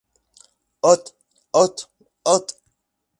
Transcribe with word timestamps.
Hot 0.81 1.13
Hot 1.53 1.85
Hot!!! 2.25 2.53